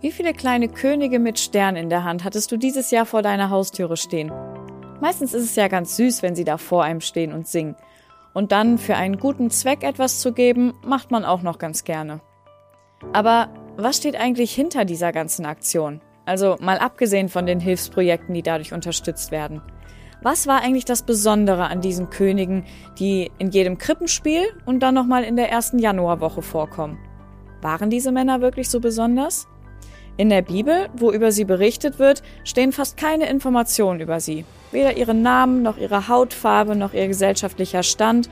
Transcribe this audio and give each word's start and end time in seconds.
Wie 0.00 0.12
viele 0.12 0.32
kleine 0.32 0.68
Könige 0.68 1.18
mit 1.18 1.40
Stern 1.40 1.74
in 1.74 1.90
der 1.90 2.04
Hand 2.04 2.22
hattest 2.22 2.52
du 2.52 2.56
dieses 2.56 2.92
Jahr 2.92 3.04
vor 3.04 3.22
deiner 3.22 3.50
Haustüre 3.50 3.96
stehen? 3.96 4.30
Meistens 5.00 5.34
ist 5.34 5.42
es 5.42 5.56
ja 5.56 5.66
ganz 5.66 5.96
süß, 5.96 6.22
wenn 6.22 6.36
sie 6.36 6.44
da 6.44 6.56
vor 6.56 6.84
einem 6.84 7.00
stehen 7.00 7.32
und 7.32 7.48
singen. 7.48 7.74
Und 8.32 8.52
dann 8.52 8.78
für 8.78 8.94
einen 8.94 9.18
guten 9.18 9.50
Zweck 9.50 9.82
etwas 9.82 10.20
zu 10.20 10.32
geben, 10.32 10.72
macht 10.84 11.10
man 11.10 11.24
auch 11.24 11.42
noch 11.42 11.58
ganz 11.58 11.82
gerne. 11.82 12.20
Aber 13.12 13.48
was 13.76 13.96
steht 13.96 14.14
eigentlich 14.14 14.54
hinter 14.54 14.84
dieser 14.84 15.10
ganzen 15.10 15.44
Aktion? 15.46 16.00
Also 16.26 16.56
mal 16.60 16.78
abgesehen 16.78 17.28
von 17.28 17.46
den 17.46 17.58
Hilfsprojekten, 17.58 18.34
die 18.34 18.42
dadurch 18.42 18.72
unterstützt 18.72 19.32
werden. 19.32 19.62
Was 20.22 20.46
war 20.46 20.60
eigentlich 20.60 20.84
das 20.84 21.02
Besondere 21.02 21.64
an 21.64 21.80
diesen 21.80 22.08
Königen, 22.08 22.64
die 23.00 23.32
in 23.38 23.50
jedem 23.50 23.78
Krippenspiel 23.78 24.44
und 24.64 24.78
dann 24.80 24.94
nochmal 24.94 25.24
in 25.24 25.34
der 25.34 25.50
ersten 25.50 25.80
Januarwoche 25.80 26.42
vorkommen? 26.42 26.98
Waren 27.62 27.90
diese 27.90 28.12
Männer 28.12 28.40
wirklich 28.40 28.70
so 28.70 28.78
besonders? 28.78 29.48
In 30.18 30.30
der 30.30 30.42
Bibel, 30.42 30.88
wo 30.96 31.12
über 31.12 31.30
sie 31.30 31.44
berichtet 31.44 32.00
wird, 32.00 32.24
stehen 32.42 32.72
fast 32.72 32.96
keine 32.96 33.28
Informationen 33.30 34.00
über 34.00 34.18
sie. 34.18 34.44
Weder 34.72 34.96
ihren 34.96 35.22
Namen, 35.22 35.62
noch 35.62 35.78
ihre 35.78 36.08
Hautfarbe, 36.08 36.74
noch 36.74 36.92
ihr 36.92 37.06
gesellschaftlicher 37.06 37.84
Stand. 37.84 38.28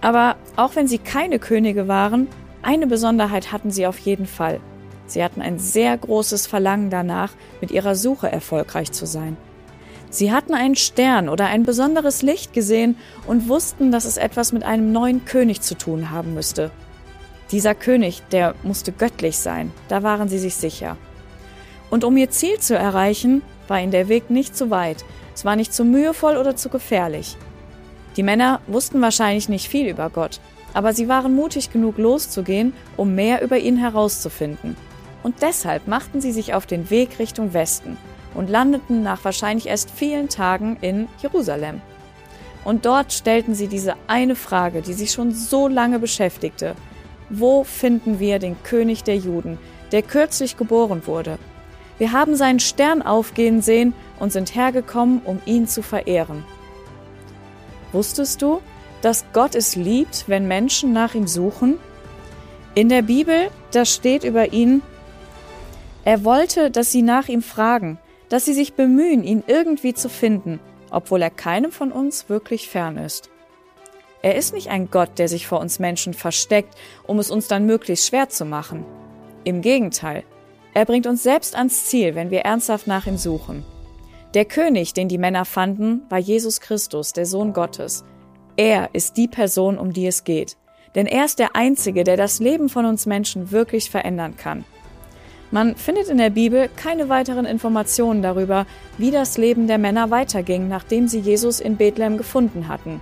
Aber 0.00 0.36
auch 0.56 0.74
wenn 0.74 0.88
sie 0.88 0.96
keine 0.96 1.38
Könige 1.38 1.86
waren, 1.86 2.28
eine 2.62 2.86
Besonderheit 2.86 3.52
hatten 3.52 3.70
sie 3.70 3.86
auf 3.86 3.98
jeden 3.98 4.24
Fall. 4.24 4.58
Sie 5.04 5.22
hatten 5.22 5.42
ein 5.42 5.58
sehr 5.58 5.98
großes 5.98 6.46
Verlangen 6.46 6.88
danach, 6.88 7.32
mit 7.60 7.70
ihrer 7.70 7.94
Suche 7.94 8.32
erfolgreich 8.32 8.90
zu 8.90 9.04
sein. 9.04 9.36
Sie 10.08 10.32
hatten 10.32 10.54
einen 10.54 10.76
Stern 10.76 11.28
oder 11.28 11.44
ein 11.44 11.64
besonderes 11.64 12.22
Licht 12.22 12.54
gesehen 12.54 12.96
und 13.26 13.50
wussten, 13.50 13.92
dass 13.92 14.06
es 14.06 14.16
etwas 14.16 14.54
mit 14.54 14.62
einem 14.62 14.92
neuen 14.92 15.26
König 15.26 15.60
zu 15.60 15.74
tun 15.74 16.10
haben 16.10 16.32
müsste. 16.32 16.70
Dieser 17.52 17.74
König, 17.74 18.22
der 18.32 18.54
musste 18.62 18.92
göttlich 18.92 19.36
sein, 19.36 19.70
da 19.88 20.02
waren 20.02 20.28
sie 20.30 20.38
sich 20.38 20.56
sicher. 20.56 20.96
Und 21.90 22.02
um 22.02 22.16
ihr 22.16 22.30
Ziel 22.30 22.58
zu 22.58 22.74
erreichen, 22.74 23.42
war 23.68 23.78
ihnen 23.78 23.92
der 23.92 24.08
Weg 24.08 24.30
nicht 24.30 24.56
zu 24.56 24.70
weit, 24.70 25.04
es 25.34 25.44
war 25.44 25.54
nicht 25.54 25.74
zu 25.74 25.84
mühevoll 25.84 26.38
oder 26.38 26.56
zu 26.56 26.70
gefährlich. 26.70 27.36
Die 28.16 28.22
Männer 28.22 28.60
wussten 28.66 29.02
wahrscheinlich 29.02 29.50
nicht 29.50 29.68
viel 29.68 29.86
über 29.86 30.08
Gott, 30.08 30.40
aber 30.72 30.94
sie 30.94 31.08
waren 31.08 31.34
mutig 31.34 31.70
genug 31.70 31.98
loszugehen, 31.98 32.72
um 32.96 33.14
mehr 33.14 33.42
über 33.42 33.58
ihn 33.58 33.76
herauszufinden. 33.76 34.74
Und 35.22 35.42
deshalb 35.42 35.86
machten 35.86 36.22
sie 36.22 36.32
sich 36.32 36.54
auf 36.54 36.64
den 36.64 36.88
Weg 36.88 37.18
Richtung 37.18 37.52
Westen 37.52 37.98
und 38.34 38.48
landeten 38.48 39.02
nach 39.02 39.24
wahrscheinlich 39.24 39.66
erst 39.66 39.90
vielen 39.90 40.30
Tagen 40.30 40.78
in 40.80 41.06
Jerusalem. 41.20 41.82
Und 42.64 42.86
dort 42.86 43.12
stellten 43.12 43.54
sie 43.54 43.68
diese 43.68 43.94
eine 44.06 44.36
Frage, 44.36 44.80
die 44.80 44.94
sie 44.94 45.08
schon 45.08 45.34
so 45.34 45.68
lange 45.68 45.98
beschäftigte. 45.98 46.74
Wo 47.34 47.64
finden 47.64 48.20
wir 48.20 48.38
den 48.38 48.62
König 48.62 49.04
der 49.04 49.16
Juden, 49.16 49.58
der 49.90 50.02
kürzlich 50.02 50.58
geboren 50.58 51.06
wurde? 51.06 51.38
Wir 51.96 52.12
haben 52.12 52.36
seinen 52.36 52.60
Stern 52.60 53.00
aufgehen 53.00 53.62
sehen 53.62 53.94
und 54.20 54.32
sind 54.32 54.54
hergekommen, 54.54 55.22
um 55.24 55.40
ihn 55.46 55.66
zu 55.66 55.80
verehren. 55.80 56.44
Wusstest 57.90 58.42
du, 58.42 58.60
dass 59.00 59.24
Gott 59.32 59.54
es 59.54 59.76
liebt, 59.76 60.24
wenn 60.26 60.46
Menschen 60.46 60.92
nach 60.92 61.14
ihm 61.14 61.26
suchen? 61.26 61.78
In 62.74 62.90
der 62.90 63.00
Bibel, 63.00 63.48
da 63.70 63.86
steht 63.86 64.24
über 64.24 64.52
ihn, 64.52 64.82
er 66.04 66.24
wollte, 66.24 66.70
dass 66.70 66.92
sie 66.92 67.02
nach 67.02 67.28
ihm 67.28 67.42
fragen, 67.42 67.98
dass 68.28 68.44
sie 68.44 68.54
sich 68.54 68.74
bemühen, 68.74 69.24
ihn 69.24 69.42
irgendwie 69.46 69.94
zu 69.94 70.10
finden, 70.10 70.60
obwohl 70.90 71.22
er 71.22 71.30
keinem 71.30 71.72
von 71.72 71.92
uns 71.92 72.28
wirklich 72.28 72.68
fern 72.68 72.98
ist. 72.98 73.31
Er 74.22 74.36
ist 74.36 74.54
nicht 74.54 74.68
ein 74.68 74.88
Gott, 74.88 75.18
der 75.18 75.26
sich 75.26 75.48
vor 75.48 75.58
uns 75.58 75.80
Menschen 75.80 76.14
versteckt, 76.14 76.76
um 77.04 77.18
es 77.18 77.30
uns 77.30 77.48
dann 77.48 77.66
möglichst 77.66 78.06
schwer 78.06 78.28
zu 78.28 78.44
machen. 78.44 78.84
Im 79.42 79.62
Gegenteil, 79.62 80.22
er 80.74 80.84
bringt 80.84 81.08
uns 81.08 81.24
selbst 81.24 81.56
ans 81.56 81.86
Ziel, 81.86 82.14
wenn 82.14 82.30
wir 82.30 82.42
ernsthaft 82.42 82.86
nach 82.86 83.06
ihm 83.06 83.16
suchen. 83.16 83.64
Der 84.34 84.44
König, 84.44 84.94
den 84.94 85.08
die 85.08 85.18
Männer 85.18 85.44
fanden, 85.44 86.02
war 86.08 86.18
Jesus 86.18 86.60
Christus, 86.60 87.12
der 87.12 87.26
Sohn 87.26 87.52
Gottes. 87.52 88.04
Er 88.56 88.90
ist 88.92 89.16
die 89.16 89.28
Person, 89.28 89.76
um 89.76 89.92
die 89.92 90.06
es 90.06 90.22
geht. 90.22 90.56
Denn 90.94 91.06
er 91.06 91.24
ist 91.24 91.40
der 91.40 91.56
Einzige, 91.56 92.04
der 92.04 92.16
das 92.16 92.38
Leben 92.38 92.68
von 92.68 92.86
uns 92.86 93.06
Menschen 93.06 93.50
wirklich 93.50 93.90
verändern 93.90 94.36
kann. 94.36 94.64
Man 95.50 95.74
findet 95.74 96.08
in 96.08 96.18
der 96.18 96.30
Bibel 96.30 96.70
keine 96.76 97.08
weiteren 97.08 97.44
Informationen 97.44 98.22
darüber, 98.22 98.66
wie 98.98 99.10
das 99.10 99.36
Leben 99.36 99.66
der 99.66 99.78
Männer 99.78 100.10
weiterging, 100.10 100.68
nachdem 100.68 101.08
sie 101.08 101.20
Jesus 101.20 101.60
in 101.60 101.76
Bethlehem 101.76 102.16
gefunden 102.16 102.68
hatten 102.68 103.00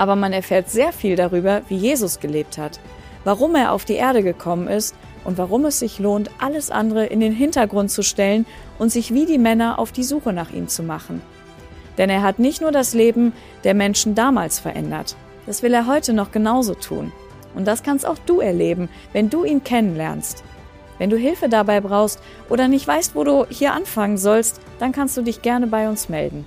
aber 0.00 0.16
man 0.16 0.32
erfährt 0.32 0.70
sehr 0.70 0.94
viel 0.94 1.14
darüber, 1.14 1.60
wie 1.68 1.76
Jesus 1.76 2.20
gelebt 2.20 2.56
hat, 2.56 2.80
warum 3.22 3.54
er 3.54 3.72
auf 3.72 3.84
die 3.84 3.96
Erde 3.96 4.22
gekommen 4.22 4.66
ist 4.66 4.94
und 5.24 5.36
warum 5.36 5.66
es 5.66 5.78
sich 5.78 5.98
lohnt, 5.98 6.30
alles 6.38 6.70
andere 6.70 7.04
in 7.04 7.20
den 7.20 7.34
Hintergrund 7.34 7.90
zu 7.90 8.02
stellen 8.02 8.46
und 8.78 8.90
sich 8.90 9.12
wie 9.12 9.26
die 9.26 9.36
Männer 9.36 9.78
auf 9.78 9.92
die 9.92 10.02
Suche 10.02 10.32
nach 10.32 10.52
ihm 10.52 10.68
zu 10.68 10.82
machen. 10.82 11.20
Denn 11.98 12.08
er 12.08 12.22
hat 12.22 12.38
nicht 12.38 12.62
nur 12.62 12.72
das 12.72 12.94
Leben 12.94 13.34
der 13.62 13.74
Menschen 13.74 14.14
damals 14.14 14.58
verändert, 14.58 15.16
das 15.44 15.62
will 15.62 15.74
er 15.74 15.86
heute 15.86 16.14
noch 16.14 16.32
genauso 16.32 16.72
tun. 16.72 17.12
Und 17.54 17.66
das 17.66 17.82
kannst 17.82 18.06
auch 18.06 18.16
du 18.24 18.40
erleben, 18.40 18.88
wenn 19.12 19.28
du 19.28 19.44
ihn 19.44 19.64
kennenlernst. 19.64 20.44
Wenn 20.96 21.10
du 21.10 21.18
Hilfe 21.18 21.50
dabei 21.50 21.82
brauchst 21.82 22.20
oder 22.48 22.68
nicht 22.68 22.88
weißt, 22.88 23.14
wo 23.14 23.22
du 23.24 23.44
hier 23.50 23.74
anfangen 23.74 24.16
sollst, 24.16 24.62
dann 24.78 24.92
kannst 24.92 25.18
du 25.18 25.20
dich 25.20 25.42
gerne 25.42 25.66
bei 25.66 25.90
uns 25.90 26.08
melden. 26.08 26.46